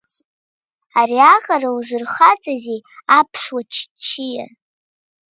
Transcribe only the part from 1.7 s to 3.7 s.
узырхаҵазеи, аԥсуа